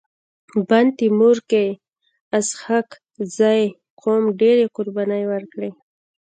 بند 0.67 0.91
تيمور 0.99 1.37
کي 1.51 1.65
اسحق 2.37 2.87
زي 3.37 3.61
قوم 4.01 4.23
ډيري 4.39 4.65
قرباني 4.75 5.23
ورکړي. 5.31 5.69